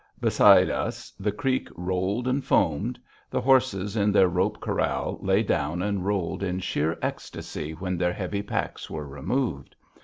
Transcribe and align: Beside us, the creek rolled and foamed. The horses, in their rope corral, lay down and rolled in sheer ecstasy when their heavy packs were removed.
Beside 0.19 0.71
us, 0.71 1.11
the 1.19 1.31
creek 1.31 1.69
rolled 1.75 2.27
and 2.27 2.43
foamed. 2.43 2.97
The 3.29 3.39
horses, 3.39 3.95
in 3.95 4.11
their 4.11 4.27
rope 4.27 4.59
corral, 4.59 5.19
lay 5.21 5.43
down 5.43 5.83
and 5.83 6.03
rolled 6.03 6.41
in 6.41 6.57
sheer 6.59 6.97
ecstasy 7.03 7.75
when 7.75 7.99
their 7.99 8.13
heavy 8.13 8.41
packs 8.41 8.89
were 8.89 9.05
removed. 9.07 9.75